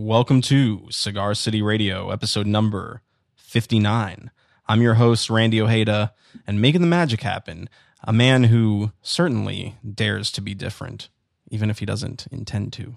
[0.00, 3.02] Welcome to Cigar City Radio, episode number
[3.34, 4.30] 59.
[4.68, 6.14] I'm your host, Randy Ojeda,
[6.46, 7.68] and making the magic happen,
[8.04, 11.08] a man who certainly dares to be different,
[11.50, 12.94] even if he doesn't intend to.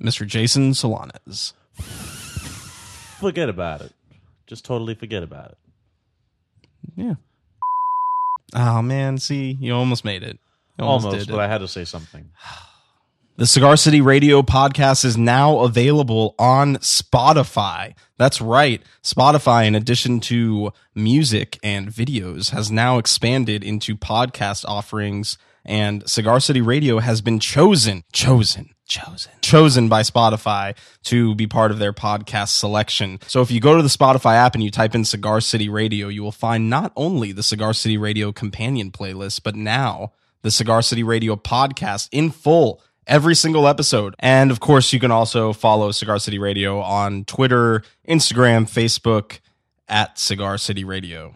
[0.00, 0.24] Mr.
[0.24, 1.52] Jason Solanes.
[3.18, 3.92] Forget about it.
[4.46, 5.58] Just totally forget about it.
[6.94, 7.14] Yeah.
[8.54, 9.18] Oh, man.
[9.18, 10.38] See, you almost made it.
[10.78, 11.44] You Almost, did but it.
[11.44, 12.30] I had to say something.
[13.40, 17.94] The Cigar City Radio podcast is now available on Spotify.
[18.18, 18.82] That's right.
[19.02, 26.38] Spotify, in addition to music and videos, has now expanded into podcast offerings, and Cigar
[26.38, 31.94] City Radio has been chosen, chosen, chosen, chosen by Spotify to be part of their
[31.94, 33.20] podcast selection.
[33.26, 36.08] So if you go to the Spotify app and you type in Cigar City Radio,
[36.08, 40.12] you will find not only the Cigar City Radio companion playlist, but now
[40.42, 44.14] the Cigar City Radio podcast in full every single episode.
[44.18, 49.40] And of course, you can also follow Cigar City Radio on Twitter, Instagram, Facebook
[49.88, 51.34] at Cigar City Radio.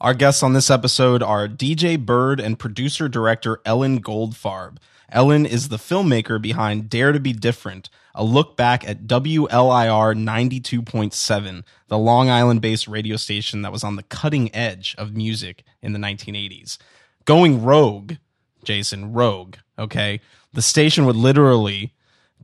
[0.00, 4.76] Our guests on this episode are DJ Bird and producer director Ellen Goldfarb.
[5.08, 11.62] Ellen is the filmmaker behind Dare to Be Different, a look back at WLIR 92.7,
[11.88, 15.92] the Long Island based radio station that was on the cutting edge of music in
[15.92, 16.76] the 1980s.
[17.24, 18.14] Going rogue,
[18.64, 20.20] Jason, rogue, okay?
[20.52, 21.94] The station would literally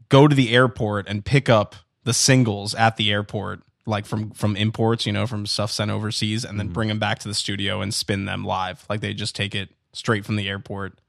[0.09, 4.57] go to the airport and pick up the singles at the airport like from from
[4.57, 6.75] imports you know from stuff sent overseas and then mm-hmm.
[6.75, 8.85] bring them back to the studio and spin them live.
[8.89, 11.01] Like they just take it straight from the airport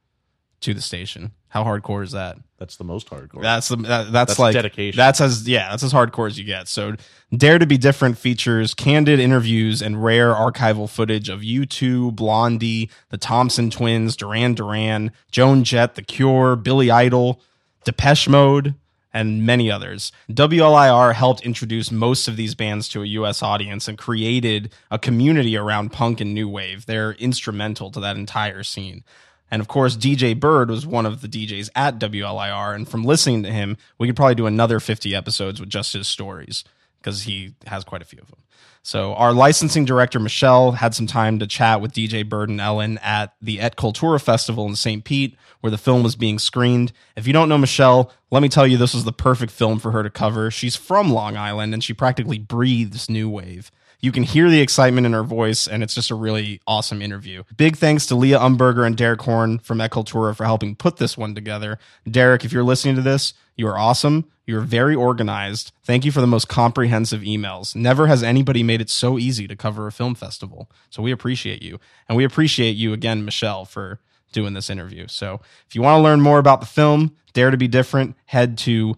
[0.61, 3.41] to the station how hardcore is that That's the most hardcore.
[3.41, 4.95] that's the that, that's, That's like dedication.
[4.95, 6.69] That's as yeah, that's as hardcore as you get.
[6.69, 6.95] So
[7.35, 13.17] Dare to Be Different features candid interviews and rare archival footage of U2, Blondie, the
[13.17, 17.41] Thompson Twins, Duran Duran, Joan Jett, The Cure, Billy Idol,
[17.83, 18.75] Depeche Mode,
[19.13, 20.13] and many others.
[20.29, 25.57] WLIR helped introduce most of these bands to a US audience and created a community
[25.57, 26.85] around punk and new wave.
[26.85, 29.03] They're instrumental to that entire scene.
[29.51, 32.73] And of course, DJ Bird was one of the DJs at WLIR.
[32.73, 36.07] And from listening to him, we could probably do another 50 episodes with just his
[36.07, 36.63] stories
[36.99, 38.39] because he has quite a few of them.
[38.83, 42.97] So our licensing director, Michelle, had some time to chat with DJ Bird and Ellen
[42.99, 45.03] at the Et Cultura Festival in St.
[45.03, 46.91] Pete, where the film was being screened.
[47.15, 49.91] If you don't know Michelle, let me tell you, this was the perfect film for
[49.91, 50.49] her to cover.
[50.49, 53.71] She's from Long Island and she practically breathes new wave.
[54.01, 57.43] You can hear the excitement in her voice, and it's just a really awesome interview.
[57.55, 61.15] Big thanks to Leah Umberger and Derek Horn from Et Cultura for helping put this
[61.15, 61.77] one together.
[62.09, 64.25] Derek, if you're listening to this, you are awesome.
[64.47, 65.71] You're very organized.
[65.83, 67.75] Thank you for the most comprehensive emails.
[67.75, 70.67] Never has anybody made it so easy to cover a film festival.
[70.89, 71.79] So we appreciate you.
[72.09, 73.99] And we appreciate you again, Michelle, for
[74.31, 75.07] doing this interview.
[75.07, 78.57] So if you want to learn more about the film, Dare to Be Different, head
[78.59, 78.95] to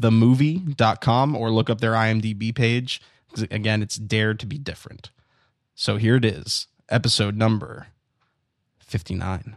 [0.00, 3.00] dtbdthemovie.com or look up their IMDb page.
[3.50, 5.10] Again, it's Dare to Be Different.
[5.74, 7.88] So here it is, episode number
[8.78, 9.56] 59.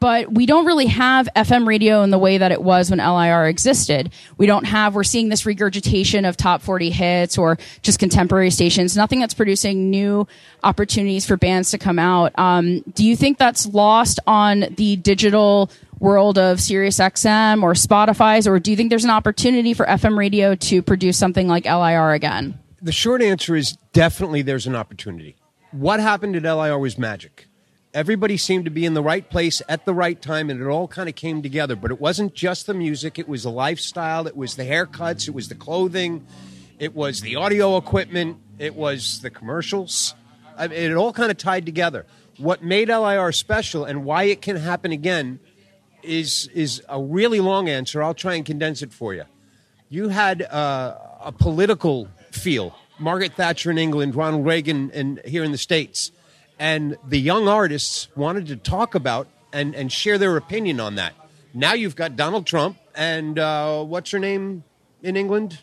[0.00, 3.46] But we don't really have FM radio in the way that it was when LIR
[3.46, 4.10] existed.
[4.38, 8.96] We don't have, we're seeing this regurgitation of top 40 hits or just contemporary stations,
[8.96, 10.26] nothing that's producing new
[10.64, 12.32] opportunities for bands to come out.
[12.38, 18.48] Um, do you think that's lost on the digital world of Sirius XM or Spotify's,
[18.48, 22.12] or do you think there's an opportunity for FM radio to produce something like LIR
[22.12, 22.58] again?
[22.80, 25.36] The short answer is definitely there's an opportunity.
[25.72, 27.46] What happened at LIR was magic.
[27.92, 30.86] Everybody seemed to be in the right place at the right time, and it all
[30.86, 31.74] kind of came together.
[31.74, 35.34] But it wasn't just the music, it was the lifestyle, it was the haircuts, it
[35.34, 36.24] was the clothing,
[36.78, 40.14] it was the audio equipment, it was the commercials.
[40.56, 42.06] I mean, it all kind of tied together.
[42.36, 45.40] What made LIR special and why it can happen again
[46.02, 48.02] is, is a really long answer.
[48.02, 49.24] I'll try and condense it for you
[49.90, 52.74] you had uh, a political feel.
[52.98, 56.12] Margaret Thatcher in England, Ronald Reagan in, here in the States.
[56.60, 61.14] And the young artists wanted to talk about and, and share their opinion on that.
[61.54, 64.62] Now you've got Donald Trump and uh, what's her name
[65.02, 65.58] in England?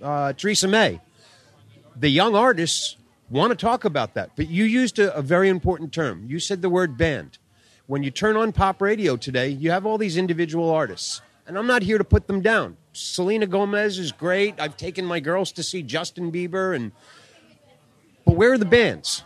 [0.00, 0.98] Uh, Theresa May.
[1.94, 2.96] The young artists
[3.28, 4.30] want to talk about that.
[4.34, 6.24] But you used a, a very important term.
[6.26, 7.36] You said the word band.
[7.86, 11.20] when you turn on pop radio today, you have all these individual artists.
[11.46, 12.78] And I'm not here to put them down.
[12.94, 14.54] Selena Gomez is great.
[14.58, 16.92] I've taken my girls to see Justin Bieber and
[18.24, 19.22] but where are the bands?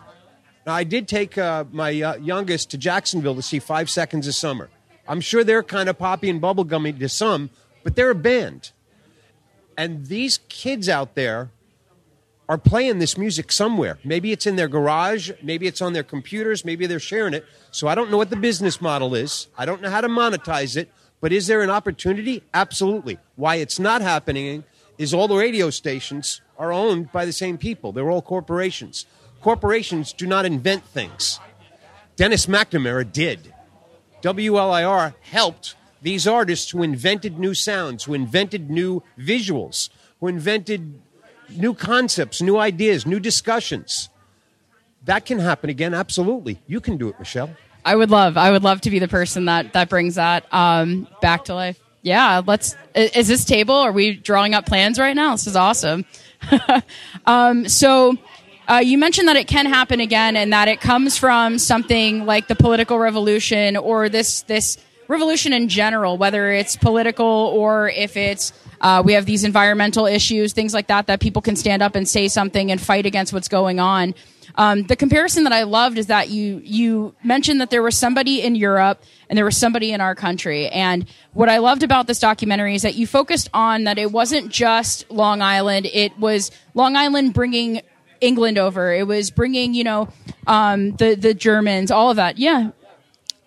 [0.67, 4.35] Now, I did take uh, my uh, youngest to Jacksonville to see Five Seconds of
[4.35, 4.71] Summer.
[5.07, 7.51] I'm sure they're kind of poppy and bubblegummy to some,
[7.83, 8.73] but they're a band.
[9.77, 11.51] And these kids out there
[12.49, 13.99] are playing this music somewhere.
[14.05, 17.45] Maybe it's in their garage, maybe it's on their computers, maybe they're sharing it.
[17.71, 19.49] So I don't know what the business model is.
[19.59, 20.91] I don't know how to monetize it,
[21.21, 22.43] but is there an opportunity?
[22.53, 23.19] Absolutely.
[23.37, 24.65] Why it's not happening
[24.99, 27.93] is all the radio stations are owned by the same people.
[27.93, 29.07] They're all corporations.
[29.45, 31.39] Corporations do not invent things.
[32.17, 33.53] Dennis McNamara did.
[34.23, 40.99] WLIR helped these artists who invented new sounds, who invented new visuals, who invented
[41.51, 44.09] new concepts, new ideas, new discussions.
[45.05, 46.63] That can happen again, absolutely.
[46.67, 47.51] You can do it, Michelle.
[47.85, 51.07] I would love, I would love to be the person that that brings that um,
[51.21, 51.79] back to life.
[52.01, 52.77] Yeah, let's.
[52.95, 53.75] Is this table?
[53.75, 55.33] Are we drawing up plans right now?
[55.33, 56.07] This is awesome.
[57.27, 58.17] um, so.
[58.67, 62.49] Uh, you mentioned that it can happen again, and that it comes from something like
[62.49, 68.53] the political revolution or this this revolution in general, whether it's political or if it's
[68.81, 72.09] uh, we have these environmental issues, things like that, that people can stand up and
[72.09, 74.15] say something and fight against what's going on.
[74.57, 78.41] Um, the comparison that I loved is that you you mentioned that there was somebody
[78.41, 80.69] in Europe and there was somebody in our country.
[80.69, 84.51] And what I loved about this documentary is that you focused on that it wasn't
[84.51, 87.83] just Long Island; it was Long Island bringing
[88.25, 88.93] England over.
[88.93, 90.09] It was bringing you know
[90.47, 92.39] um, the the Germans, all of that.
[92.39, 92.71] Yeah,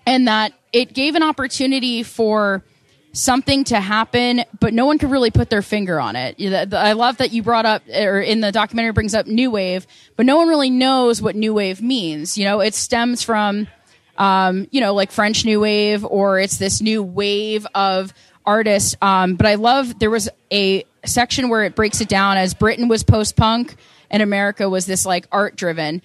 [0.06, 2.64] and that it gave an opportunity for
[3.14, 6.40] something to happen, but no one could really put their finger on it.
[6.74, 10.26] I love that you brought up, or in the documentary brings up new wave, but
[10.26, 12.38] no one really knows what new wave means.
[12.38, 13.68] You know, it stems from,
[14.18, 18.14] um, you know, like French new wave, or it's this new wave of
[18.46, 18.96] artists.
[19.02, 22.88] Um, but I love there was a section where it breaks it down as Britain
[22.88, 23.76] was post punk
[24.10, 26.02] and America was this like art driven.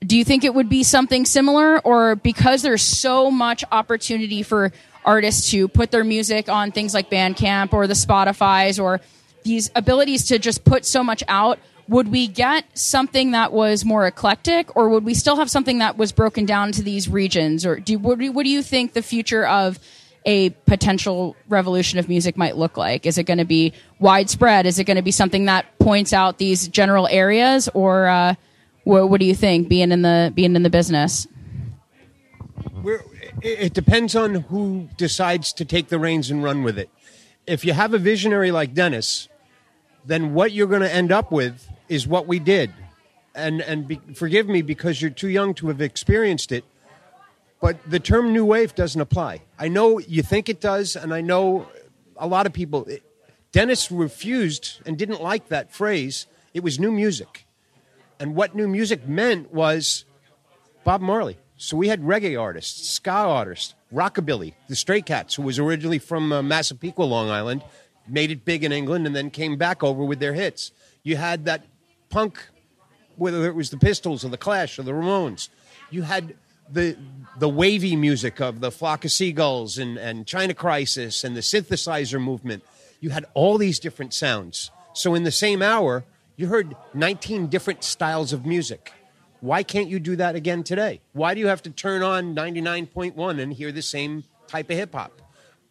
[0.00, 4.72] Do you think it would be something similar, or because there's so much opportunity for
[5.04, 9.00] artists to put their music on things like Bandcamp or the Spotify's or
[9.44, 11.58] these abilities to just put so much out,
[11.88, 14.74] would we get something that was more eclectic?
[14.74, 17.66] Or would we still have something that was broken down to these regions?
[17.66, 19.78] Or do what, do, what do you think the future of
[20.26, 24.78] a potential revolution of music might look like is it going to be widespread is
[24.78, 28.34] it going to be something that points out these general areas or uh,
[28.84, 31.26] what, what do you think being in the being in the business
[32.82, 33.02] We're,
[33.42, 36.88] it depends on who decides to take the reins and run with it.
[37.46, 39.28] If you have a visionary like Dennis,
[40.06, 42.72] then what you're going to end up with is what we did.
[43.34, 46.64] And and be, forgive me because you're too young to have experienced it,
[47.60, 49.42] but the term new wave doesn't apply.
[49.58, 51.68] I know you think it does, and I know
[52.16, 52.86] a lot of people.
[53.52, 56.26] Dennis refused and didn't like that phrase.
[56.52, 57.46] It was new music,
[58.20, 60.04] and what new music meant was
[60.84, 61.38] Bob Marley.
[61.56, 66.32] So we had reggae artists, ska artists, rockabilly, the Stray Cats, who was originally from
[66.32, 67.62] uh, Massapequa, Long Island,
[68.08, 70.72] made it big in England, and then came back over with their hits.
[71.02, 71.64] You had that
[72.10, 72.44] punk,
[73.16, 75.48] whether it was the Pistols or the Clash or the Ramones.
[75.90, 76.34] You had
[76.70, 76.96] the
[77.38, 82.22] the wavy music of the Flock of Seagulls and, and China Crisis and the synthesizer
[82.22, 82.62] movement.
[83.00, 84.70] You had all these different sounds.
[84.92, 86.04] So in the same hour,
[86.36, 88.92] you heard 19 different styles of music.
[89.40, 91.00] Why can't you do that again today?
[91.12, 94.94] Why do you have to turn on 99.1 and hear the same type of hip
[94.94, 95.20] hop?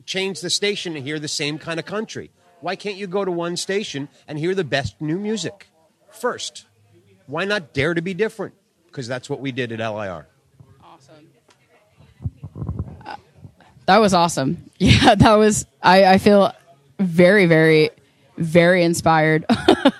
[0.05, 2.29] Change the station and hear the same kind of country.
[2.61, 5.67] Why can't you go to one station and hear the best new music
[6.11, 6.65] first?
[7.25, 8.53] Why not dare to be different?
[8.85, 10.27] Because that's what we did at LIR.
[10.83, 11.27] Awesome.
[13.05, 13.15] Uh,
[13.85, 14.69] that was awesome.
[14.79, 15.65] Yeah, that was.
[15.81, 16.51] I, I feel
[16.99, 17.89] very, very
[18.37, 19.45] very inspired.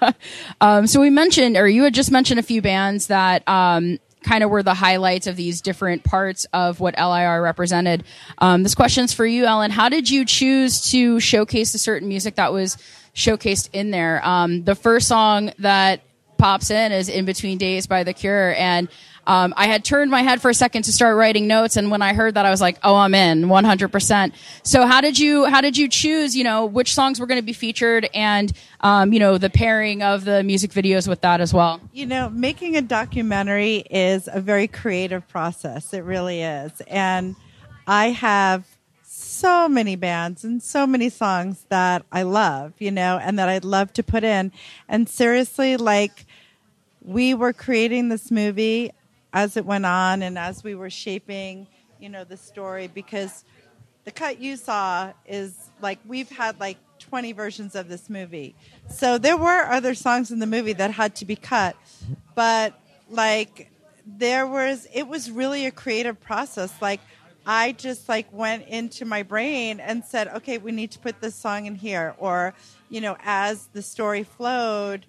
[0.62, 4.44] um, so we mentioned, or you had just mentioned a few bands that um, kind
[4.44, 8.04] of were the highlights of these different parts of what LIR represented.
[8.40, 9.72] Um, this question's for you, Ellen.
[9.72, 12.78] How did you choose to showcase the certain music that was
[13.14, 14.26] showcased in there?
[14.26, 16.02] Um, the first song that
[16.44, 18.90] pops in is "In Between Days" by The Cure, and
[19.26, 22.02] um, I had turned my head for a second to start writing notes, and when
[22.02, 25.46] I heard that, I was like, "Oh, I'm in 100." percent So, how did you
[25.46, 26.36] how did you choose?
[26.36, 30.04] You know, which songs were going to be featured, and um, you know, the pairing
[30.04, 31.80] of the music videos with that as well.
[31.94, 35.94] You know, making a documentary is a very creative process.
[35.94, 37.38] It really is, and
[37.88, 38.66] I have
[39.06, 43.64] so many bands and so many songs that I love, you know, and that I'd
[43.64, 44.52] love to put in.
[44.88, 46.26] And seriously, like
[47.04, 48.92] we were creating this movie
[49.34, 51.68] as it went on and as we were shaping
[52.04, 53.46] you know, the story because
[54.04, 58.56] the cut you saw is like we've had like 20 versions of this movie.
[58.90, 61.78] So there were other songs in the movie that had to be cut,
[62.36, 62.78] but
[63.10, 63.72] like
[64.06, 66.74] there was it was really a creative process.
[66.82, 67.00] Like
[67.46, 71.36] I just like went into my brain and said, "Okay, we need to put this
[71.36, 72.54] song in here." Or,
[72.90, 75.06] you know, as the story flowed,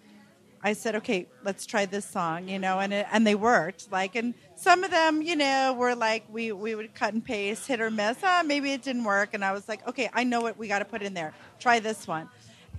[0.65, 3.93] I said, "Okay, let's try this song," you know, and it, and they worked.
[3.93, 7.67] Like and some of them, you know, were like we we would cut and paste,
[7.67, 8.17] hit or miss.
[8.23, 10.79] Ah, maybe it didn't work, and I was like, "Okay, I know what we got
[10.79, 11.35] to put in there.
[11.61, 12.31] Try this one."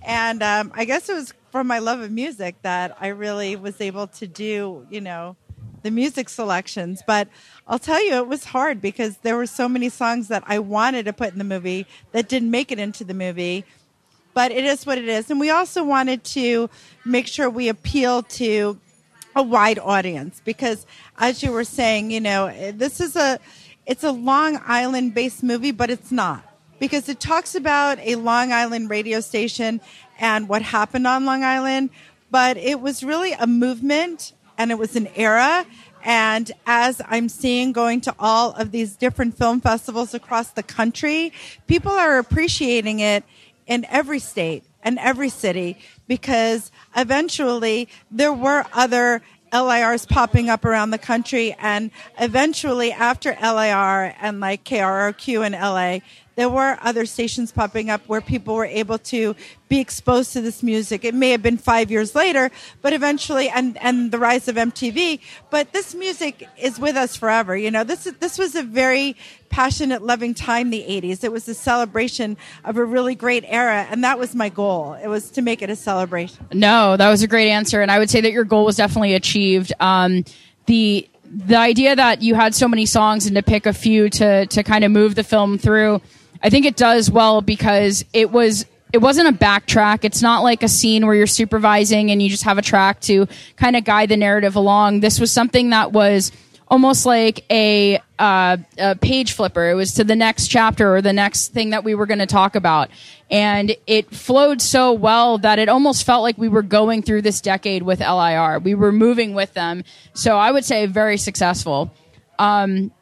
[0.02, 3.80] And um, I guess it was from my love of music that I really was
[3.80, 5.36] able to do, you know,
[5.82, 7.02] the music selections.
[7.06, 7.28] But
[7.66, 11.04] I'll tell you, it was hard because there were so many songs that I wanted
[11.06, 13.64] to put in the movie that didn't make it into the movie.
[14.36, 15.30] But it is what it is.
[15.30, 16.68] And we also wanted to
[17.06, 18.78] make sure we appeal to
[19.34, 20.84] a wide audience because
[21.16, 23.38] as you were saying, you know, this is a
[23.86, 26.44] it's a Long Island based movie, but it's not
[26.78, 29.80] because it talks about a Long Island radio station
[30.20, 31.88] and what happened on Long Island,
[32.30, 35.64] but it was really a movement and it was an era.
[36.04, 41.32] And as I'm seeing going to all of these different film festivals across the country,
[41.66, 43.24] people are appreciating it
[43.66, 50.90] in every state and every city because eventually there were other LIRs popping up around
[50.90, 51.56] the country.
[51.58, 56.00] And eventually after LIR and like KROQ in LA,
[56.36, 59.34] there were other stations popping up where people were able to
[59.68, 61.04] be exposed to this music.
[61.04, 62.50] It may have been five years later,
[62.82, 67.56] but eventually, and, and the rise of MTV, but this music is with us forever.
[67.56, 69.16] You know, this, this was a very
[69.48, 71.24] passionate, loving time, the 80s.
[71.24, 74.92] It was a celebration of a really great era, and that was my goal.
[74.92, 76.46] It was to make it a celebration.
[76.52, 79.14] No, that was a great answer, and I would say that your goal was definitely
[79.14, 79.72] achieved.
[79.80, 80.24] Um,
[80.66, 84.46] the the idea that you had so many songs and to pick a few to
[84.46, 86.00] to kind of move the film through
[86.42, 90.04] I think it does well because it was it wasn't a backtrack.
[90.04, 93.26] It's not like a scene where you're supervising and you just have a track to
[93.56, 95.00] kind of guide the narrative along.
[95.00, 96.32] This was something that was
[96.68, 99.68] almost like a, uh, a page flipper.
[99.68, 102.26] It was to the next chapter or the next thing that we were going to
[102.26, 102.90] talk about.
[103.30, 107.40] And it flowed so well that it almost felt like we were going through this
[107.40, 108.60] decade with LIR.
[108.60, 109.84] We were moving with them.
[110.14, 111.92] So I would say very successful.
[112.38, 112.92] Um,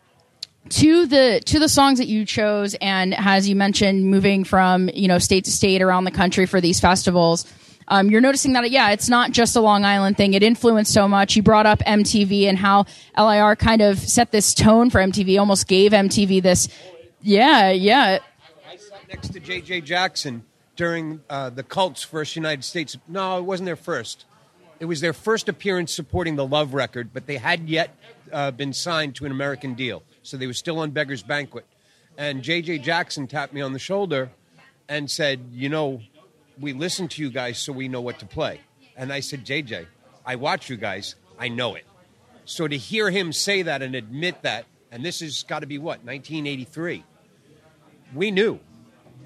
[0.71, 5.09] to the to the songs that you chose and as you mentioned moving from you
[5.09, 7.47] know state to state around the country for these festivals
[7.89, 11.07] um, you're noticing that yeah it's not just a long island thing it influenced so
[11.07, 12.87] much you brought up mtv and how
[13.19, 16.69] lir kind of set this tone for mtv almost gave mtv this
[17.21, 18.19] yeah yeah
[18.67, 20.45] I sat next to JJ Jackson
[20.77, 22.97] during uh, the Cult's first United States.
[23.09, 24.25] No, it wasn't their first.
[24.81, 27.97] It was their first appearance supporting the Love record, but they hadn't yet
[28.33, 30.03] uh, been signed to an American deal.
[30.23, 31.67] So they were still on Beggar's Banquet.
[32.17, 34.31] And JJ Jackson tapped me on the shoulder
[34.89, 36.01] and said, You know,
[36.59, 38.61] we listen to you guys so we know what to play.
[38.97, 39.87] And I said, JJ,
[40.25, 41.17] I watch you guys.
[41.39, 41.85] I know it.
[42.45, 45.79] So to hear him say that and admit that, and this has got to be
[45.79, 47.03] what, 1983?
[48.15, 48.61] We knew.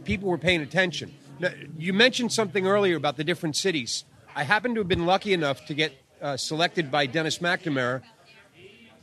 [0.05, 1.15] People were paying attention.
[1.39, 4.05] Now, you mentioned something earlier about the different cities.
[4.39, 8.03] I happen to have been lucky enough to get uh, selected by Dennis McNamara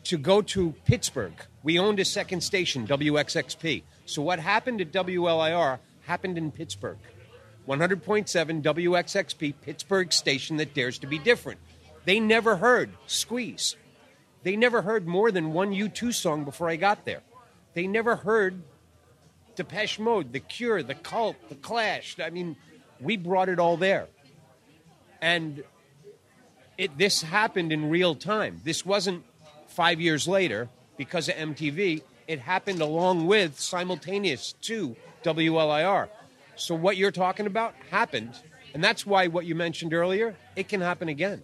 [0.06, 1.34] to go to Pittsburgh.
[1.62, 3.84] We owned a second station, WXXP.
[4.06, 7.00] So what happened at WLIR happened in Pittsburgh.
[7.68, 11.60] 100.7 WXXP, Pittsburgh station that dares to be different.
[12.06, 13.76] They never heard Squeeze.
[14.44, 17.24] They never heard more than one U2 song before I got there.
[17.74, 18.64] They never heard
[19.58, 22.22] Depeche Mode, The Cure, The Cult, The Clash.
[22.24, 22.56] I mean,
[23.02, 24.08] we brought it all there.
[25.26, 25.64] And
[26.78, 28.62] it, this happened in real time.
[28.64, 29.24] This wasn't
[29.68, 32.04] five years later because of MTV.
[32.28, 36.10] It happened along with simultaneous to WLIR.
[36.58, 38.40] So what you're talking about happened,
[38.76, 41.42] and that's why what you mentioned earlier, it can happen again.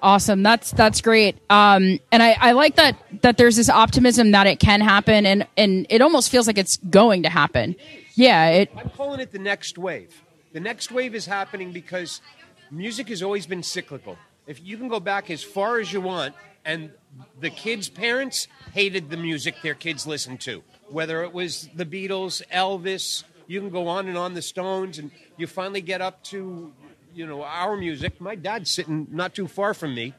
[0.00, 0.42] Awesome.
[0.42, 1.36] That's that's great.
[1.50, 5.46] Um, and I, I like that that there's this optimism that it can happen, and
[5.58, 7.76] and it almost feels like it's going to happen.
[8.14, 8.48] Yeah.
[8.48, 8.70] It.
[8.74, 10.22] I'm calling it the next wave.
[10.58, 12.20] The next wave is happening because
[12.68, 14.18] music has always been cyclical.
[14.44, 16.34] If you can go back as far as you want,
[16.64, 16.90] and
[17.38, 22.42] the kids' parents hated the music their kids listened to, whether it was the Beatles,
[22.52, 26.72] Elvis, you can go on and on, the Stones, and you finally get up to,
[27.14, 28.20] you know, our music.
[28.20, 30.12] My dad's sitting not too far from me.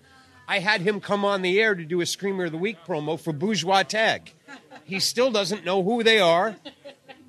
[0.47, 3.19] I had him come on the air to do a Screamer of the Week promo
[3.19, 4.33] for Bourgeois Tag.
[4.85, 6.55] He still doesn't know who they are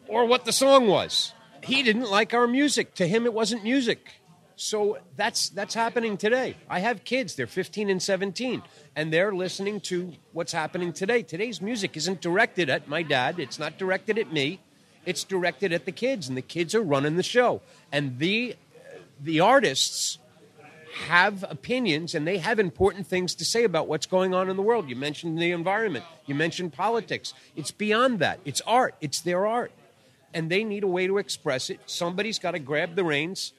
[0.06, 1.32] or what the song was.
[1.62, 2.94] He didn't like our music.
[2.96, 4.12] To him, it wasn't music.
[4.56, 6.56] So that's that's happening today.
[6.68, 8.62] I have kids; they're 15 and 17,
[8.94, 11.22] and they're listening to what's happening today.
[11.22, 13.38] Today's music isn't directed at my dad.
[13.38, 14.60] It's not directed at me.
[15.06, 17.62] It's directed at the kids, and the kids are running the show.
[17.90, 18.54] And the
[19.18, 20.18] the artists
[21.06, 24.62] have opinions and they have important things to say about what's going on in the
[24.62, 24.88] world.
[24.88, 27.32] You mentioned the environment, you mentioned politics.
[27.56, 28.40] It's beyond that.
[28.44, 29.72] It's art, it's their art.
[30.32, 31.80] And they need a way to express it.
[31.86, 33.52] Somebody's got to grab the reins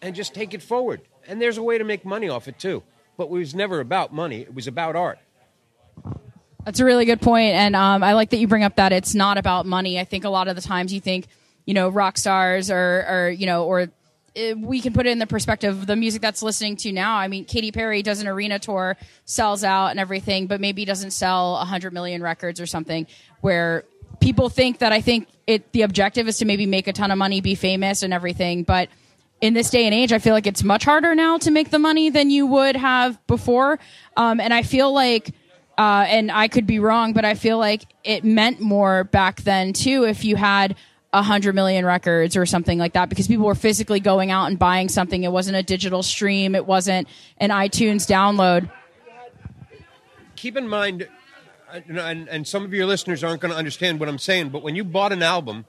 [0.00, 1.02] and just take it forward.
[1.26, 2.82] And there's a way to make money off it too.
[3.16, 5.18] But it was never about money, it was about art.
[6.64, 9.16] That's a really good point, and um, I like that you bring up that it's
[9.16, 9.98] not about money.
[9.98, 11.26] I think a lot of the times you think,
[11.64, 13.88] you know, rock stars or, or you know, or
[14.36, 17.16] uh, we can put it in the perspective of the music that's listening to now.
[17.16, 21.10] I mean, Katy Perry does an arena tour, sells out and everything, but maybe doesn't
[21.10, 23.08] sell 100 million records or something
[23.40, 23.84] where
[24.22, 27.18] people think that I think it the objective is to maybe make a ton of
[27.18, 28.88] money, be famous and everything, but
[29.40, 31.78] in this day and age, I feel like it's much harder now to make the
[31.80, 33.80] money than you would have before.
[34.16, 35.30] Um, and I feel like,
[35.76, 39.72] uh, and I could be wrong, but I feel like it meant more back then
[39.72, 40.76] too if you had
[41.12, 44.58] a hundred million records or something like that because people were physically going out and
[44.58, 45.24] buying something.
[45.24, 46.54] It wasn't a digital stream.
[46.54, 48.70] It wasn't an iTunes download.
[50.36, 51.08] Keep in mind,
[51.72, 54.74] and, and some of your listeners aren't going to understand what I'm saying, but when
[54.74, 55.64] you bought an album,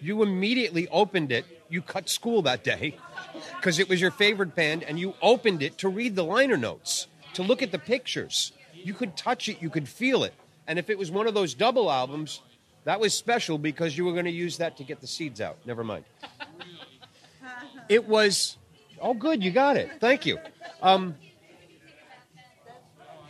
[0.00, 1.44] you immediately opened it.
[1.68, 2.98] You cut school that day
[3.56, 7.06] because it was your favorite band, and you opened it to read the liner notes,
[7.34, 8.52] to look at the pictures.
[8.72, 10.34] You could touch it, you could feel it.
[10.66, 12.40] And if it was one of those double albums,
[12.84, 15.58] that was special because you were going to use that to get the seeds out.
[15.64, 16.04] Never mind.
[17.88, 18.56] It was,
[19.00, 19.88] oh, good, you got it.
[20.00, 20.38] Thank you.
[20.82, 21.14] Um,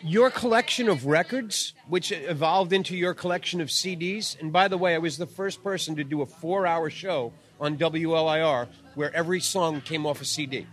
[0.02, 4.38] your collection of records, which evolved into your collection of CDs.
[4.40, 7.32] And by the way, I was the first person to do a four hour show
[7.60, 10.66] on WLIR where every song came off a CD.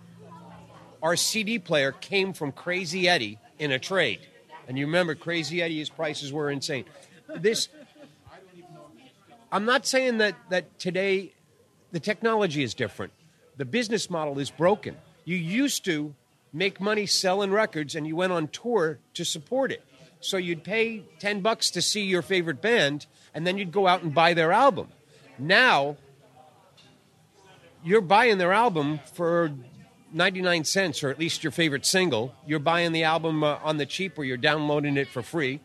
[1.01, 4.20] Our CD player came from Crazy Eddie in a trade.
[4.68, 6.86] And you remember Crazy Eddie's prices were insane.
[7.36, 7.68] This
[9.51, 11.34] I'm not saying that, that today
[11.92, 13.14] the technology is different.
[13.57, 14.98] The business model is broken.
[15.25, 16.16] You used to
[16.53, 19.83] make money selling records and you went on tour to support it.
[20.20, 24.03] So you'd pay 10 bucks to see your favorite band and then you'd go out
[24.03, 24.87] and buy their album.
[25.37, 25.98] Now,
[27.83, 29.51] you're buying their album for
[30.13, 32.33] 99 cents or at least your favorite single.
[32.46, 35.59] You're buying the album uh, on the cheap or you're downloading it for free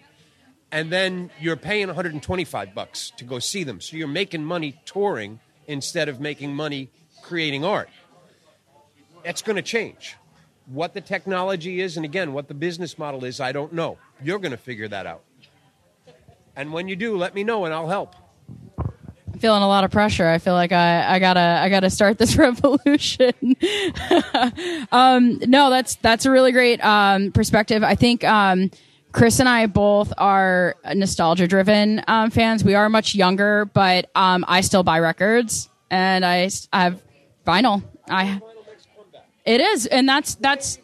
[0.72, 3.80] and then you're paying 125 bucks to go see them.
[3.80, 6.90] So you're making money touring instead of making money
[7.22, 7.90] creating art.
[9.24, 10.16] That's going to change.
[10.70, 13.98] What the technology is, and again, what the business model is, I don't know.
[14.22, 15.22] You're going to figure that out.
[16.54, 18.14] And when you do, let me know and I'll help.
[18.78, 20.26] I'm feeling a lot of pressure.
[20.26, 23.32] I feel like I, I gotta I gotta start this revolution.
[24.90, 27.84] um, no, that's that's a really great um, perspective.
[27.84, 28.72] I think um,
[29.12, 32.64] Chris and I both are nostalgia driven um, fans.
[32.64, 37.02] We are much younger, but um, I still buy records and I, I have
[37.46, 37.82] vinyl.
[38.08, 38.40] I
[39.48, 40.78] it is, and that's that's.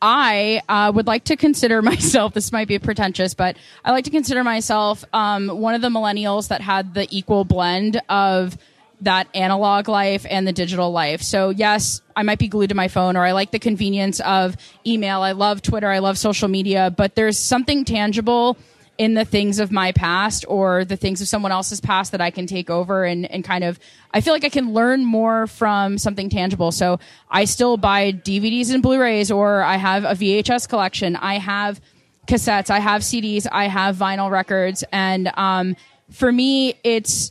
[0.00, 2.32] I uh, would like to consider myself.
[2.32, 6.48] This might be pretentious, but I like to consider myself um, one of the millennials
[6.48, 8.56] that had the equal blend of
[9.02, 11.20] that analog life and the digital life.
[11.20, 14.56] So yes, I might be glued to my phone or I like the convenience of
[14.86, 15.20] email.
[15.20, 15.88] I love Twitter.
[15.88, 18.56] I love social media, but there's something tangible
[18.98, 22.32] in the things of my past or the things of someone else's past that I
[22.32, 23.78] can take over and, and kind of,
[24.12, 26.72] I feel like I can learn more from something tangible.
[26.72, 26.98] So
[27.30, 31.14] I still buy DVDs and Blu-rays or I have a VHS collection.
[31.14, 31.80] I have
[32.26, 32.70] cassettes.
[32.70, 33.46] I have CDs.
[33.50, 34.82] I have vinyl records.
[34.90, 35.76] And, um,
[36.10, 37.30] for me, it's,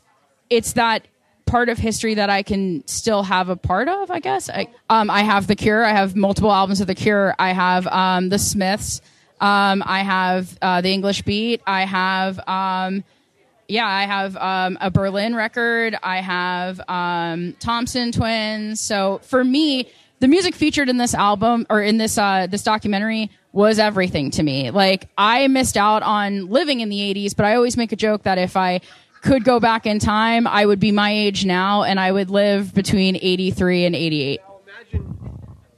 [0.49, 1.05] it's that
[1.45, 4.49] part of history that I can still have a part of, I guess.
[4.49, 5.83] I, um, I have The Cure.
[5.83, 7.35] I have multiple albums of The Cure.
[7.37, 9.01] I have um, The Smiths.
[9.39, 11.61] Um, I have uh, The English Beat.
[11.67, 13.03] I have, um,
[13.67, 15.95] yeah, I have um, a Berlin record.
[16.01, 18.81] I have um, Thompson Twins.
[18.81, 23.29] So for me, the music featured in this album or in this uh, this documentary
[23.51, 24.71] was everything to me.
[24.71, 28.23] Like I missed out on living in the 80s, but I always make a joke
[28.23, 28.81] that if I
[29.21, 32.73] could go back in time, I would be my age now and I would live
[32.73, 34.39] between 83 and 88.
[34.39, 35.17] Now imagine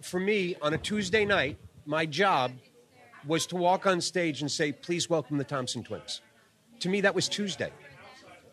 [0.02, 2.52] for me on a Tuesday night, my job
[3.30, 6.22] was to walk on stage and say, please welcome the Thompson twins.
[6.80, 7.72] To me, that was Tuesday.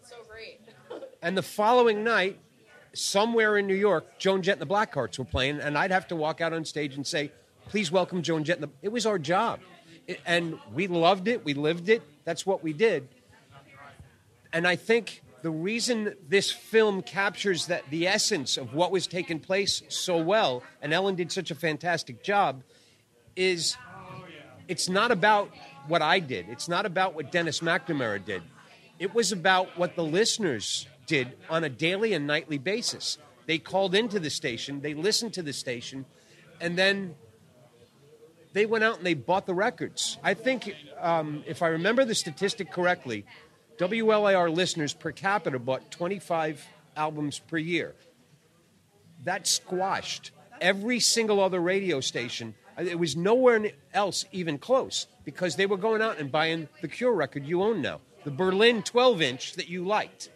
[0.02, 0.60] So great.
[1.22, 2.38] And the following night,
[2.92, 6.16] somewhere in New York, Joan Jett and the Blackhearts were playing, and I'd have to
[6.16, 7.32] walk out on stage and say,
[7.68, 8.58] please welcome Joan Jett.
[8.58, 8.70] And the...
[8.82, 9.60] It was our job.
[10.06, 13.08] It, and we loved it, we lived it, that's what we did.
[14.52, 19.40] And I think the reason this film captures that the essence of what was taking
[19.40, 22.62] place so well, and Ellen did such a fantastic job,
[23.36, 23.76] is
[24.68, 25.50] it's not about
[25.86, 26.48] what I did.
[26.48, 28.42] It's not about what Dennis McNamara did.
[28.98, 33.18] It was about what the listeners did on a daily and nightly basis.
[33.46, 36.04] They called into the station, they listened to the station,
[36.60, 37.14] and then
[38.52, 40.18] they went out and they bought the records.
[40.24, 43.24] I think, um, if I remember the statistic correctly,
[43.78, 47.94] WLIR listeners per capita bought 25 albums per year.
[49.24, 52.54] That squashed every single other radio station.
[52.78, 56.88] Uh, it was nowhere else even close because they were going out and buying the
[56.88, 60.30] Cure record you own now, the Berlin 12 inch that you liked,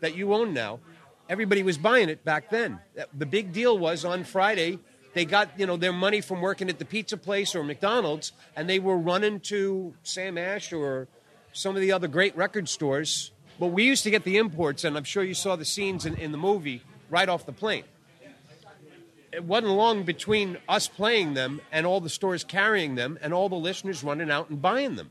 [0.00, 0.80] that you own now.
[1.28, 2.80] Everybody was buying it back then.
[2.98, 4.78] Uh, the big deal was on Friday,
[5.12, 8.68] they got you know their money from working at the pizza place or McDonald's, and
[8.68, 11.08] they were running to Sam Ash or
[11.52, 13.32] some of the other great record stores.
[13.58, 16.16] But we used to get the imports, and I'm sure you saw the scenes in,
[16.16, 17.84] in the movie right off the plane.
[19.32, 23.48] It wasn't long between us playing them and all the stores carrying them, and all
[23.48, 25.10] the listeners running out and buying them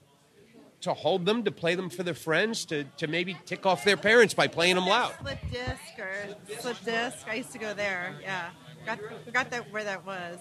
[0.81, 3.97] to hold them, to play them for their friends, to, to maybe tick off their
[3.97, 5.13] parents by playing them loud.
[5.21, 7.25] Slip disc or slip disc.
[7.27, 8.15] I used to go there.
[8.21, 8.49] Yeah,
[8.85, 10.37] got forgot that where that was.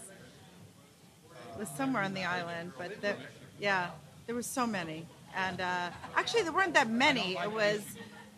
[1.55, 3.17] It was somewhere on the island, but the,
[3.59, 3.91] yeah,
[4.27, 5.07] there were so many.
[5.35, 7.37] And uh, actually, there weren't that many.
[7.37, 7.81] It was,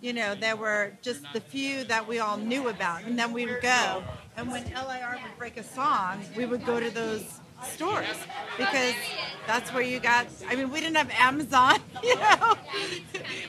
[0.01, 3.45] you know, there were just the few that we all knew about, and then we
[3.45, 4.03] would go.
[4.41, 7.41] And when LIR would break a song, we would go to those
[7.75, 8.17] stores
[8.57, 8.95] because
[9.47, 10.29] that's where you got.
[10.49, 12.57] I mean, we didn't have Amazon, you know.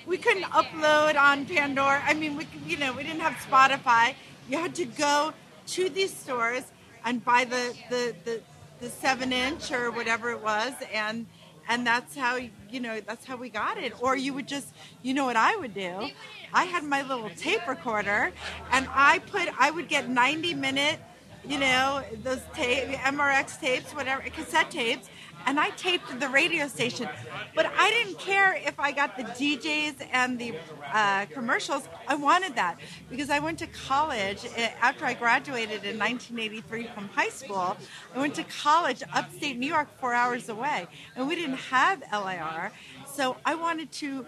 [0.05, 2.03] we couldn't upload on Pandora.
[2.05, 4.15] I mean, we, you know, we didn't have Spotify.
[4.49, 5.31] You had to go
[5.67, 6.63] to these stores
[7.05, 8.41] and buy the the the,
[8.81, 11.25] the seven inch or whatever it was, and
[11.71, 12.37] and that's how
[12.69, 13.93] you know that's how we got it.
[14.01, 14.67] Or you would just
[15.01, 16.09] you know what i would do?
[16.53, 18.31] I had my little tape recorder
[18.71, 20.99] and i put i would get 90 minute
[21.47, 25.09] you know those tape Memorex tapes whatever cassette tapes
[25.45, 27.07] and I taped the radio station.
[27.55, 30.53] But I didn't care if I got the DJs and the
[30.93, 31.87] uh, commercials.
[32.07, 37.09] I wanted that because I went to college eh, after I graduated in 1983 from
[37.09, 37.77] high school.
[38.15, 42.71] I went to college upstate New York, four hours away, and we didn't have LIR.
[43.05, 44.25] So I wanted to,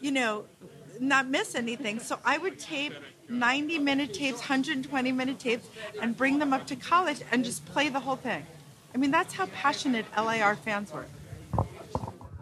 [0.00, 0.44] you know,
[1.00, 1.98] not miss anything.
[1.98, 2.94] So I would tape
[3.28, 5.68] 90 minute tapes, 120 minute tapes,
[6.00, 8.44] and bring them up to college and just play the whole thing.
[8.94, 11.06] I mean, that's how passionate LIR fans were.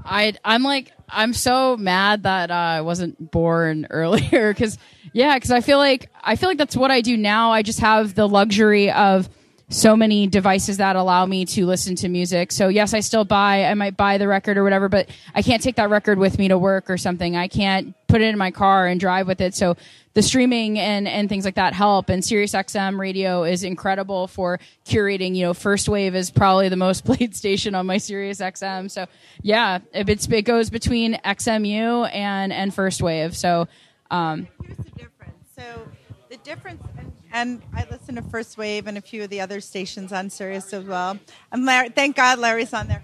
[0.05, 4.79] I I'm like I'm so mad that uh, I wasn't born earlier because
[5.13, 7.53] yeah because I feel like I feel like that's what I do now.
[7.53, 9.29] I just have the luxury of
[9.73, 12.53] so many devices that allow me to listen to music.
[12.53, 15.63] So yes, I still buy, I might buy the record or whatever, but I can't
[15.63, 17.37] take that record with me to work or something.
[17.37, 19.55] I can't put it in my car and drive with it.
[19.55, 19.77] So
[20.15, 22.09] the streaming and, and things like that help.
[22.09, 25.35] And SiriusXM radio is incredible for curating.
[25.35, 28.91] You know, First Wave is probably the most played station on my SiriusXM.
[28.91, 29.07] So
[29.41, 33.37] yeah, it, it goes between XMU and, and First Wave.
[33.37, 33.69] So,
[34.11, 35.35] um, here's the difference.
[35.57, 35.89] So
[36.29, 39.61] the difference, and, and, I listen to First Wave and a few of the other
[39.61, 41.19] stations on Sirius as well.
[41.51, 43.03] And Larry, thank God Larry's on there.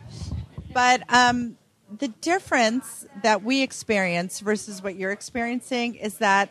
[0.74, 1.56] But um,
[1.98, 6.50] the difference that we experience versus what you're experiencing is that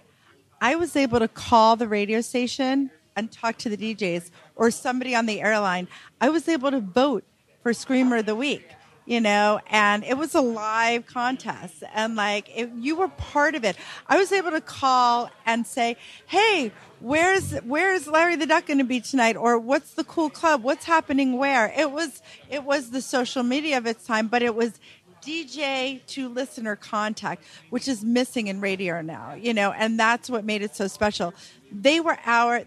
[0.60, 5.15] I was able to call the radio station and talk to the DJs or somebody
[5.15, 5.88] on the airline.
[6.20, 7.24] I was able to vote
[7.62, 8.67] for Screamer of the Week,
[9.06, 11.84] you know, and it was a live contest.
[11.93, 13.76] And like, it, you were part of it.
[14.08, 18.84] I was able to call and say, hey, where's where's Larry the Duck going to
[18.84, 23.04] be tonight or what's the cool club what's happening where it was it was the
[23.04, 24.80] social media of its time but it was
[25.21, 30.45] DJ to listener contact, which is missing in radio now, you know, and that's what
[30.45, 31.34] made it so special.
[31.71, 32.63] They were our,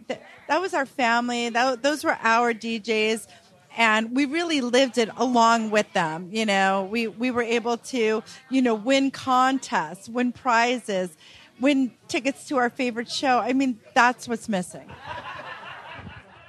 [0.48, 3.26] that was our family, that, those were our DJs,
[3.76, 6.88] and we really lived it along with them, you know.
[6.90, 11.16] We, we were able to, you know, win contests, win prizes,
[11.60, 13.38] win tickets to our favorite show.
[13.38, 14.90] I mean, that's what's missing.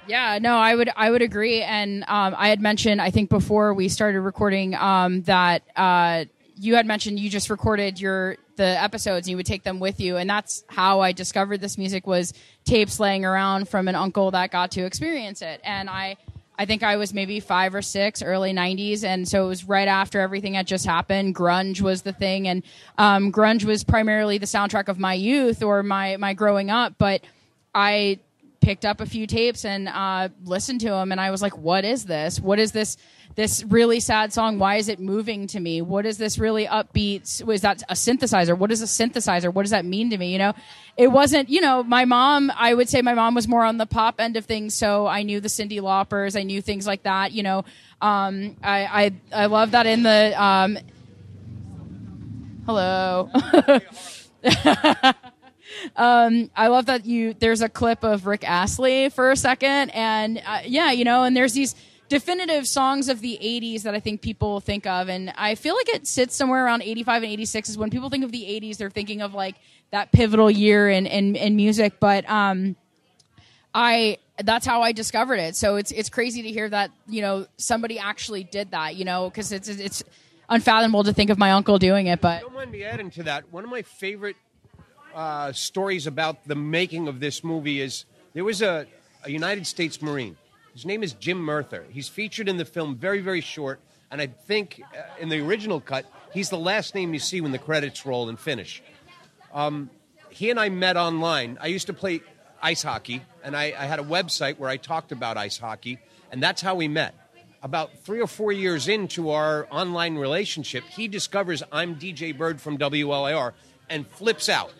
[0.06, 3.72] Yeah, no, I would I would agree, and um, I had mentioned I think before
[3.72, 6.24] we started recording um, that uh,
[6.56, 10.00] you had mentioned you just recorded your the episodes and you would take them with
[10.00, 12.32] you, and that's how I discovered this music was
[12.64, 16.16] tapes laying around from an uncle that got to experience it, and I.
[16.58, 19.88] I think I was maybe five or six, early '90s, and so it was right
[19.88, 21.34] after everything had just happened.
[21.34, 22.62] Grunge was the thing, and
[22.98, 26.96] um, grunge was primarily the soundtrack of my youth or my my growing up.
[26.98, 27.22] But
[27.74, 28.20] I
[28.62, 31.84] picked up a few tapes and uh, listened to them, and I was like, "What
[31.84, 32.40] is this?
[32.40, 32.96] What is this?
[33.34, 34.58] This really sad song?
[34.58, 35.80] Why is it moving to me?
[35.80, 37.42] What is this really upbeat?
[37.44, 38.56] Was that a synthesizer?
[38.56, 39.52] What is a synthesizer?
[39.52, 40.32] What does that mean to me?
[40.32, 40.52] You know,
[40.96, 41.48] it wasn't.
[41.48, 42.52] You know, my mom.
[42.54, 45.22] I would say my mom was more on the pop end of things, so I
[45.22, 47.32] knew the Cindy Laupers, I knew things like that.
[47.32, 47.64] You know,
[48.00, 50.78] um, I, I I love that in the um,
[52.66, 53.30] hello.
[55.96, 57.34] um, I love that you.
[57.34, 61.36] There's a clip of Rick Astley for a second, and uh, yeah, you know, and
[61.36, 61.74] there's these
[62.08, 65.88] definitive songs of the 80s that I think people think of, and I feel like
[65.88, 67.68] it sits somewhere around 85 and 86.
[67.70, 69.56] Is when people think of the 80s, they're thinking of like
[69.90, 72.76] that pivotal year in in, in music, but um,
[73.74, 75.56] I that's how I discovered it.
[75.56, 78.96] So it's it's crazy to hear that you know somebody actually did that.
[78.96, 80.02] You know, because it's it's
[80.48, 83.50] unfathomable to think of my uncle doing it, but Don't mind me adding to that.
[83.52, 84.36] One of my favorite
[85.14, 88.86] uh, stories about the making of this movie is there was a,
[89.24, 90.36] a United States Marine.
[90.72, 91.84] His name is Jim Murther.
[91.90, 95.80] He's featured in the film very, very short, and I think uh, in the original
[95.80, 98.82] cut, he's the last name you see when the credits roll and finish.
[99.52, 99.90] Um,
[100.30, 101.58] he and I met online.
[101.60, 102.22] I used to play
[102.62, 105.98] ice hockey, and I, I had a website where I talked about ice hockey,
[106.30, 107.14] and that's how we met.
[107.62, 112.78] About three or four years into our online relationship, he discovers I'm DJ Bird from
[112.78, 113.52] WLIR
[113.88, 114.72] and flips out.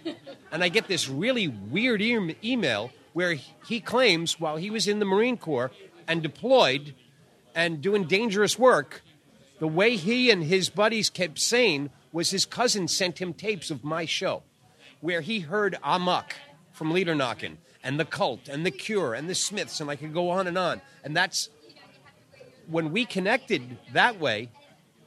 [0.50, 3.36] And I get this really weird e- email where
[3.66, 5.70] he claims while he was in the Marine Corps
[6.08, 6.94] and deployed
[7.54, 9.02] and doing dangerous work,
[9.58, 13.84] the way he and his buddies kept saying was his cousin sent him tapes of
[13.84, 14.42] my show
[15.02, 16.34] where he heard Amok
[16.72, 20.14] from Leader Knockin' and The Cult and The Cure and The Smiths, and I could
[20.14, 20.80] go on and on.
[21.04, 21.50] And that's
[22.68, 24.48] when we connected that way,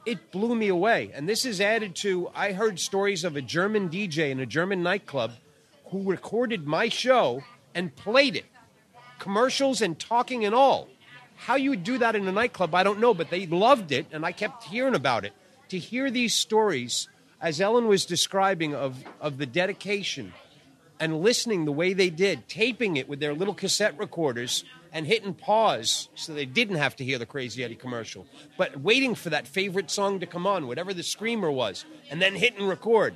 [0.06, 1.10] it blew me away.
[1.12, 4.82] And this is added to I heard stories of a German DJ in a German
[4.82, 5.32] nightclub
[5.86, 7.42] who recorded my show
[7.74, 8.46] and played it,
[9.18, 10.88] commercials and talking and all.
[11.34, 14.06] How you would do that in a nightclub, I don't know, but they loved it,
[14.10, 15.34] and I kept hearing about it.
[15.68, 17.08] To hear these stories,
[17.40, 20.32] as Ellen was describing, of, of the dedication
[20.98, 24.64] and listening the way they did, taping it with their little cassette recorders
[24.96, 29.14] and hitting pause so they didn't have to hear the Crazy Eddie commercial, but waiting
[29.14, 32.66] for that favorite song to come on, whatever the screamer was, and then hit and
[32.66, 33.14] record.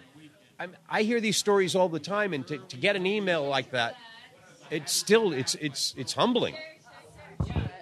[0.59, 3.71] I'm, I hear these stories all the time, and to, to get an email like
[3.71, 3.95] that,
[4.71, 6.55] it's still it's it's it's humbling.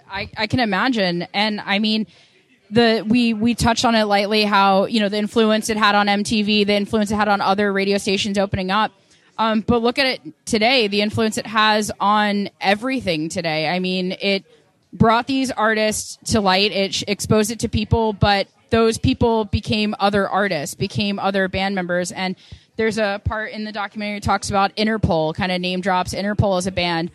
[0.08, 1.26] I, I can imagine.
[1.34, 2.06] And I mean,
[2.70, 6.06] the we we touched on it lightly how you know the influence it had on
[6.06, 8.92] MTV, the influence it had on other radio stations opening up.
[9.38, 13.68] Um, but look at it today, the influence it has on everything today.
[13.68, 14.44] I mean, it
[14.92, 20.28] brought these artists to light, it exposed it to people, but those people became other
[20.28, 22.10] artists, became other band members.
[22.10, 22.36] And
[22.76, 26.66] there's a part in the documentary talks about Interpol, kind of name drops Interpol as
[26.66, 27.10] a band.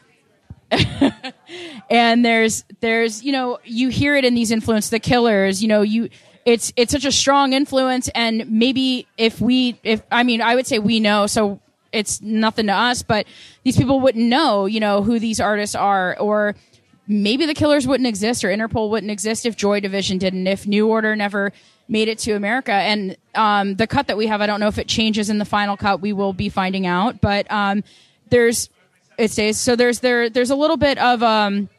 [1.90, 5.84] and there's there's you know you hear it in these influence the killers you know
[5.84, 6.10] you
[6.46, 10.66] it's it's such a strong influence and maybe if we if i mean i would
[10.66, 11.60] say we know so
[11.94, 13.26] it's nothing to us but
[13.64, 16.18] these people wouldn't know you know who these artists are.
[16.20, 16.56] Or
[17.08, 20.88] maybe the killers wouldn't exist or interpol wouldn't exist if joy division didn't if new
[20.88, 21.54] order never
[21.88, 22.74] made it to america.
[22.74, 25.46] And um, the cut that we have i don't know if it changes in the
[25.46, 26.02] final cut.
[26.02, 27.22] We will be finding out.
[27.22, 27.84] But um,
[28.30, 28.70] there's
[29.18, 31.70] it stays so there's there there's a little bit of um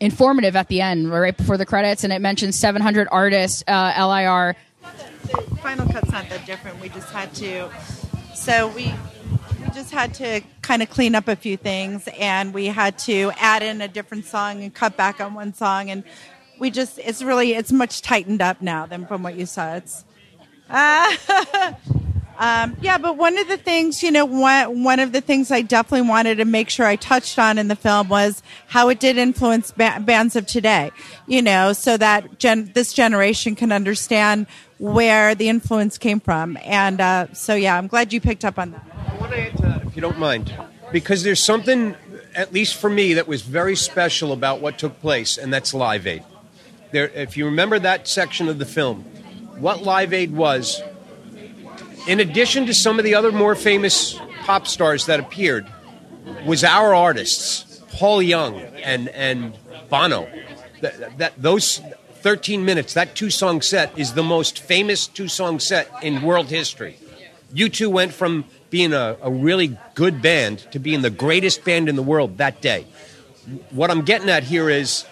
[0.00, 4.56] informative at the end right before the credits and it mentions 700 artists uh, lir
[5.62, 6.80] final cut's not that different.
[6.80, 7.70] We just had to,
[8.34, 8.92] so we
[9.72, 13.62] just had to kind of clean up a few things, and we had to add
[13.62, 16.04] in a different song and cut back on one song, and
[16.58, 19.74] we just it's really it's much tightened up now than from what you saw.
[19.74, 20.04] It's.
[20.70, 21.14] Uh,
[22.38, 25.62] Um, yeah, but one of the things, you know, one, one of the things I
[25.62, 29.16] definitely wanted to make sure I touched on in the film was how it did
[29.16, 30.90] influence ba- bands of today,
[31.28, 36.58] you know, so that gen- this generation can understand where the influence came from.
[36.64, 38.91] And uh, so, yeah, I'm glad you picked up on that.
[39.12, 40.54] I want to add to that, if you don't mind,
[40.90, 41.94] because there's something,
[42.34, 46.06] at least for me, that was very special about what took place, and that's Live
[46.06, 46.24] Aid.
[46.92, 49.02] There, if you remember that section of the film,
[49.58, 50.80] what Live Aid was,
[52.08, 55.66] in addition to some of the other more famous pop stars that appeared,
[56.46, 59.56] was our artists, Paul Young and and
[59.90, 60.26] Bono.
[60.80, 61.82] That, that those
[62.22, 66.48] 13 minutes, that two song set is the most famous two song set in world
[66.48, 66.96] history.
[67.54, 71.94] U2 went from being a, a really good band to being the greatest band in
[71.94, 72.86] the world that day.
[73.70, 75.04] What I'm getting at here is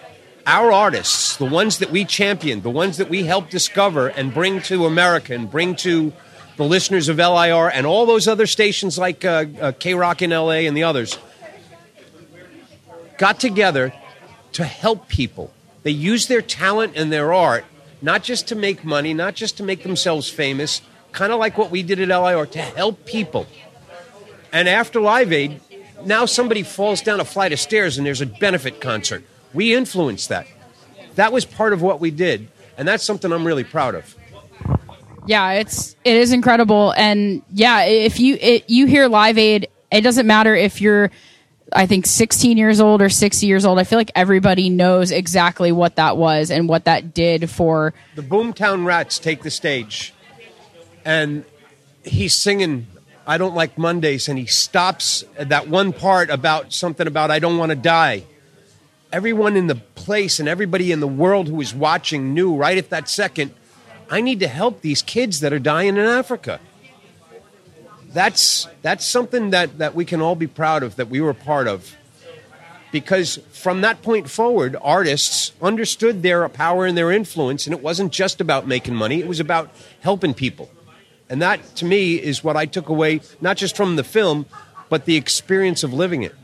[0.47, 4.61] our artists, the ones that we championed, the ones that we help discover and bring
[4.63, 6.11] to America and bring to
[6.57, 10.67] the listeners of LIR and all those other stations like uh, uh, KROQ in LA
[10.67, 11.19] and the others,
[13.19, 13.93] got together
[14.53, 15.53] to help people.
[15.83, 17.63] They use their talent and their art
[18.01, 21.71] not just to make money, not just to make themselves famous, kind of like what
[21.71, 23.47] we did at LIR, to help people.
[24.51, 25.61] And after Live Aid,
[26.05, 29.23] now somebody falls down a flight of stairs and there's a benefit concert.
[29.53, 30.47] We influenced that.
[31.15, 32.47] That was part of what we did,
[32.77, 34.15] and that's something I'm really proud of.
[35.27, 40.01] Yeah, it's it is incredible, and yeah, if you it, you hear Live Aid, it
[40.01, 41.11] doesn't matter if you're,
[41.73, 43.77] I think, 16 years old or 60 years old.
[43.77, 47.93] I feel like everybody knows exactly what that was and what that did for.
[48.15, 50.13] The Boomtown Rats take the stage,
[51.05, 51.45] and
[52.03, 52.87] he's singing
[53.25, 57.39] I don't like Mondays, and he stops at that one part about something about I
[57.39, 58.23] don't want to die.
[59.11, 62.89] Everyone in the place and everybody in the world who was watching knew right at
[62.89, 63.53] that second,
[64.09, 66.59] I need to help these kids that are dying in Africa.
[68.11, 71.67] That's that's something that, that we can all be proud of that we were part
[71.67, 71.95] of.
[72.91, 78.11] Because from that point forward, artists understood their power and their influence, and it wasn't
[78.11, 80.69] just about making money, it was about helping people.
[81.31, 84.45] And that, to me, is what I took away, not just from the film,
[84.89, 86.35] but the experience of living it.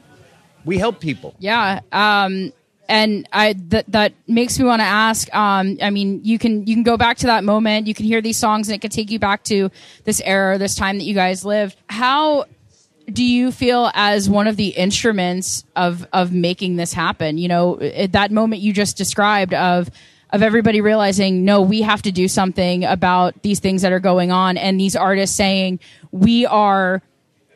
[0.63, 1.35] We help people.
[1.39, 2.53] Yeah, um,
[2.87, 5.33] and I that that makes me want to ask.
[5.35, 7.85] Um, I mean, you can you can go back to that moment.
[7.85, 9.69] You can hear these songs, and it can take you back to
[10.05, 11.75] this era, this time that you guys lived.
[11.89, 12.45] How
[13.11, 17.37] do you feel as one of the instruments of of making this happen?
[17.37, 19.89] You know, at that moment you just described of
[20.31, 24.31] of everybody realizing, no, we have to do something about these things that are going
[24.31, 25.79] on, and these artists saying
[26.11, 27.01] we are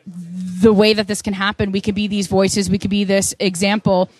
[0.06, 1.72] the way that this can happen.
[1.72, 2.70] We could be these voices.
[2.70, 4.10] We could be this example.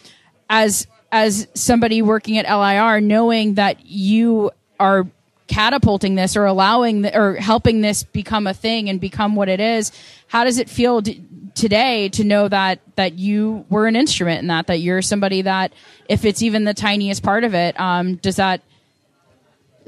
[0.48, 5.06] As as somebody working at LIR, knowing that you are
[5.46, 9.60] catapulting this or allowing the, or helping this become a thing and become what it
[9.60, 9.92] is,
[10.28, 11.22] how does it feel d-
[11.54, 15.72] today to know that that you were an instrument in that that you're somebody that
[16.08, 18.60] if it's even the tiniest part of it, um, does that?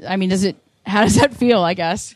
[0.07, 0.55] I mean, does it?
[0.85, 1.61] How does that feel?
[1.63, 2.15] I guess.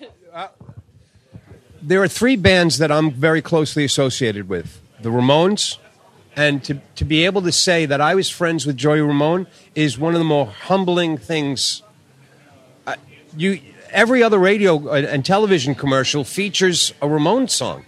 [1.81, 5.77] There are three bands that I'm very closely associated with the Ramones.
[6.35, 9.97] And to, to be able to say that I was friends with Joey Ramone is
[9.97, 11.81] one of the more humbling things.
[12.87, 12.95] Uh,
[13.35, 13.59] you,
[13.91, 17.85] every other radio and television commercial features a Ramone song.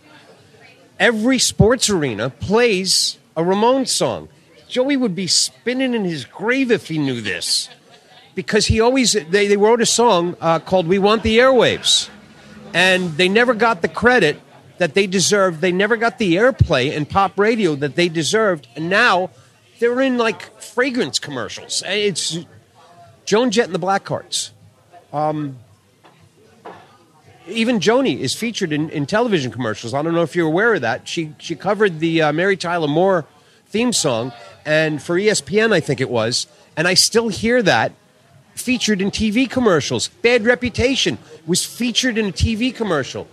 [1.02, 4.30] Every sports arena plays a Ramone song.
[4.70, 7.68] Joey would be spinning in his grave if he knew this.
[8.36, 12.10] Because he always, they, they wrote a song uh, called We Want the Airwaves
[12.74, 14.40] and they never got the credit
[14.78, 15.62] that they deserved.
[15.62, 19.30] They never got the airplay in pop radio that they deserved, and now
[19.80, 21.84] they're in like fragrance commercials.
[21.86, 22.38] It's
[23.26, 24.52] Joan Jett and the Blackhearts.
[25.14, 25.58] Um,
[27.48, 29.94] even Joni is featured in, in television commercials.
[29.94, 31.08] I don't know if you're aware of that.
[31.08, 33.26] She she covered the uh, Mary Tyler Moore
[33.68, 34.32] theme song,
[34.66, 37.94] and for ESPN, I think it was, and I still hear that
[38.54, 40.08] featured in TV commercials.
[40.08, 43.28] Bad Reputation was featured in a TV commercial.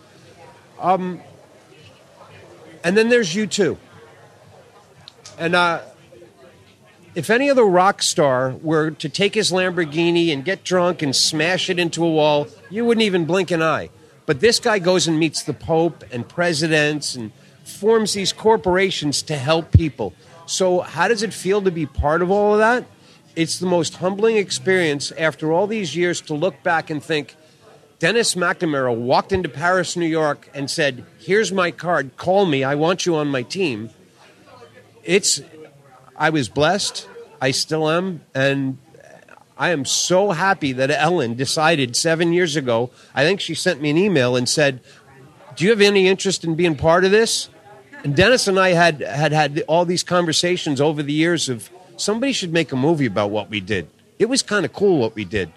[0.78, 1.20] Um,
[2.84, 3.76] and then there's U2.
[5.38, 5.80] And uh,
[7.14, 11.68] if any other rock star were to take his Lamborghini and get drunk and smash
[11.68, 13.90] it into a wall, you wouldn't even blink an eye.
[14.28, 17.32] But this guy goes and meets the Pope and presidents and
[17.64, 20.12] forms these corporations to help people.
[20.44, 22.84] So, how does it feel to be part of all of that?
[23.34, 27.36] It's the most humbling experience after all these years to look back and think
[28.00, 32.74] Dennis McNamara walked into Paris, New York, and said, Here's my card, call me, I
[32.74, 33.88] want you on my team.
[35.04, 35.40] It's,
[36.18, 37.08] I was blessed,
[37.40, 38.76] I still am, and
[39.58, 42.90] I am so happy that Ellen decided seven years ago.
[43.12, 44.80] I think she sent me an email and said,
[45.56, 47.48] Do you have any interest in being part of this?
[48.04, 52.32] And Dennis and I had had, had all these conversations over the years of somebody
[52.32, 53.88] should make a movie about what we did.
[54.20, 55.50] It was kind of cool what we did.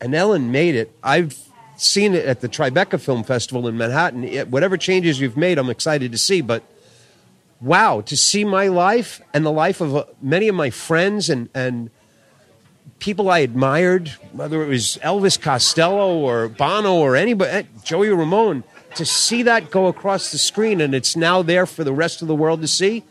[0.00, 0.94] And Ellen made it.
[1.02, 1.36] I've
[1.76, 4.22] seen it at the Tribeca Film Festival in Manhattan.
[4.22, 6.40] It, whatever changes you've made, I'm excited to see.
[6.40, 6.62] But
[7.60, 11.48] wow, to see my life and the life of uh, many of my friends and,
[11.52, 11.90] and
[13.00, 18.62] people I admired, whether it was Elvis Costello or Bono or anybody, eh, Joey Ramone,
[18.94, 22.28] to see that go across the screen and it's now there for the rest of
[22.28, 23.02] the world to see,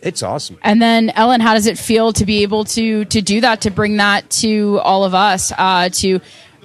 [0.00, 0.58] it's awesome.
[0.62, 3.70] And then Ellen, how does it feel to be able to to do that, to
[3.70, 6.20] bring that to all of us, uh, to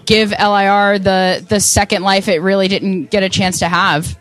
[0.05, 4.17] give LIR the the second life it really didn't get a chance to have?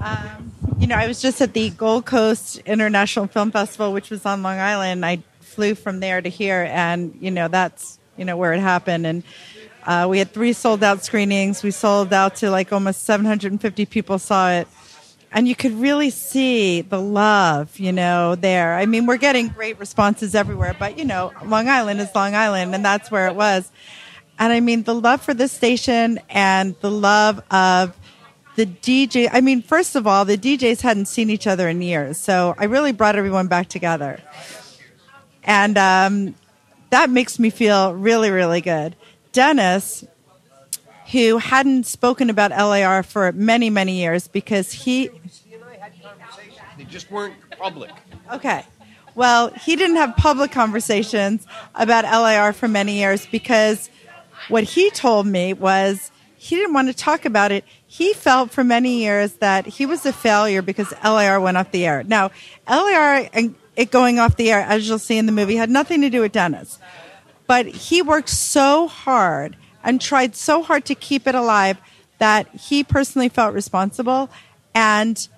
[0.00, 4.26] Um, you know, I was just at the Gold Coast International Film Festival, which was
[4.26, 5.06] on Long Island.
[5.06, 5.22] I
[5.54, 9.06] flew from there to here, and you know that's you know where it happened.
[9.06, 9.22] And
[9.86, 11.62] uh, we had three sold out screenings.
[11.62, 14.68] We sold out to like almost 750 people saw it.
[15.32, 18.76] and you could really see the love, you know, there.
[18.76, 22.74] I mean, we're getting great responses everywhere, but you know, Long Island is Long Island,
[22.74, 23.70] and that's where it was.
[24.38, 27.96] And I mean, the love for this station and the love of
[28.56, 29.28] the DJ.
[29.32, 32.64] I mean, first of all, the DJs hadn't seen each other in years, so I
[32.64, 34.20] really brought everyone back together,
[35.44, 36.34] and um,
[36.90, 38.96] that makes me feel really, really good.
[39.32, 40.04] Dennis,
[41.12, 45.10] who hadn't spoken about LIR for many, many years because he.
[46.76, 47.90] They just weren't public.
[48.32, 48.64] Okay.
[49.14, 53.88] Well, he didn't have public conversations about LIR for many years because
[54.48, 57.64] what he told me was he didn't want to talk about it.
[57.86, 61.86] He felt for many years that he was a failure because LIR went off the
[61.86, 62.02] air.
[62.02, 62.32] Now,
[62.68, 66.00] LIR and it going off the air, as you'll see in the movie, had nothing
[66.02, 66.78] to do with Dennis.
[67.46, 71.76] But he worked so hard and tried so hard to keep it alive
[72.18, 74.30] that he personally felt responsible.
[74.74, 75.28] And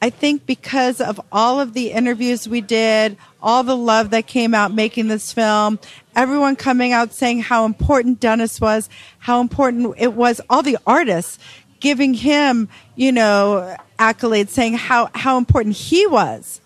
[0.00, 4.54] I think because of all of the interviews we did, all the love that came
[4.54, 5.78] out making this film,
[6.14, 11.38] everyone coming out saying how important Dennis was, how important it was, all the artists
[11.80, 16.60] giving him, you know, accolades saying how, how important he was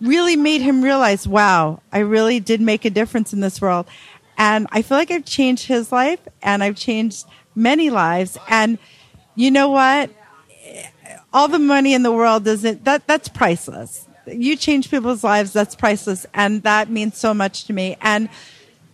[0.00, 3.86] really made him realize, wow, I really did make a difference in this world.
[4.38, 8.38] And I feel like I've changed his life and I've changed many lives.
[8.48, 8.78] And
[9.34, 10.10] you know what?
[11.32, 14.06] All the money in the world doesn't, that, that's priceless.
[14.26, 16.26] You change people's lives, that's priceless.
[16.32, 17.96] And that means so much to me.
[18.00, 18.28] And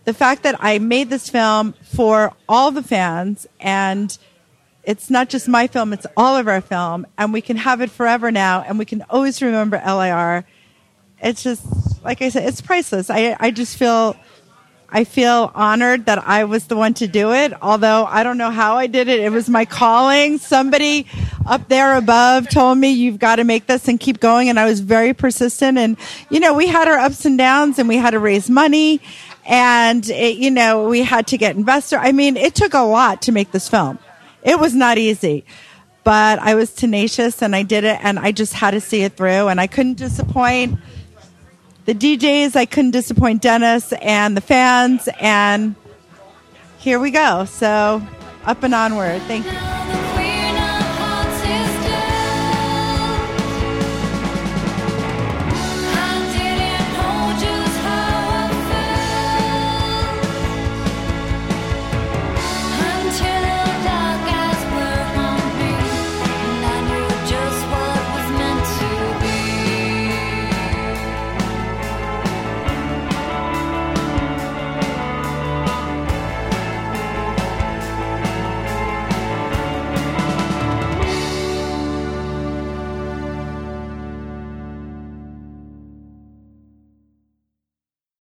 [0.03, 4.17] the fact that I made this film for all the fans and
[4.87, 7.91] it's not just my film, it's all of our film, and we can have it
[7.91, 10.45] forever now, and we can always remember LIR.
[11.21, 11.63] It's just,
[12.03, 13.09] like I said, it's priceless.
[13.09, 14.15] I, I just feel
[14.89, 18.51] I feel honored that I was the one to do it, although I don't know
[18.51, 19.19] how I did it.
[19.19, 20.37] It was my calling.
[20.37, 21.07] Somebody
[21.45, 24.47] up there above told me, you've got to make this and keep going.
[24.47, 25.77] And I was very persistent.
[25.77, 25.97] And,
[26.29, 29.01] you know, we had our ups and downs and we had to raise money
[29.45, 31.97] and, it, you know, we had to get investor.
[31.97, 33.99] I mean, it took a lot to make this film.
[34.41, 35.43] It was not easy,
[36.05, 39.17] but I was tenacious and I did it and I just had to see it
[39.17, 40.79] through and I couldn't disappoint
[41.87, 42.55] the DJs.
[42.55, 45.09] I couldn't disappoint Dennis and the fans.
[45.19, 45.75] And
[46.77, 47.45] here we go.
[47.45, 48.05] So
[48.45, 49.21] up and onward.
[49.23, 49.86] Thank you.